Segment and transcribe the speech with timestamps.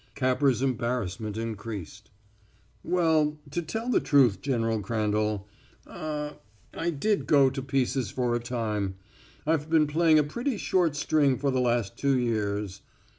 [0.15, 2.09] Capper's embarrassment increased.
[2.83, 5.47] "Well, to tell the truth, General Crandall
[5.85, 6.37] ah
[6.73, 8.95] I did go to pieces for a time.
[9.45, 12.81] I've been playing a pretty short string for the last two years.